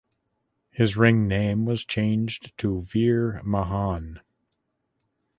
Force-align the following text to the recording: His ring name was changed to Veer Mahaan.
His 0.71 0.97
ring 0.97 1.27
name 1.27 1.63
was 1.65 1.85
changed 1.85 2.57
to 2.57 2.81
Veer 2.81 3.39
Mahaan. 3.45 4.19